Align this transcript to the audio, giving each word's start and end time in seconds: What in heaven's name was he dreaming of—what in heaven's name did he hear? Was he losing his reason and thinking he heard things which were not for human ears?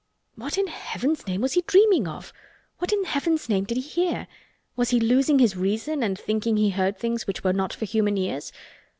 What 0.33 0.57
in 0.57 0.65
heaven's 0.65 1.27
name 1.27 1.41
was 1.41 1.53
he 1.53 1.61
dreaming 1.67 2.07
of—what 2.07 2.91
in 2.91 3.03
heaven's 3.03 3.47
name 3.47 3.65
did 3.65 3.77
he 3.77 3.81
hear? 3.83 4.25
Was 4.75 4.89
he 4.89 4.99
losing 4.99 5.37
his 5.37 5.55
reason 5.55 6.01
and 6.01 6.17
thinking 6.17 6.57
he 6.57 6.71
heard 6.71 6.97
things 6.97 7.27
which 7.27 7.43
were 7.43 7.53
not 7.53 7.71
for 7.71 7.85
human 7.85 8.17
ears? 8.17 8.51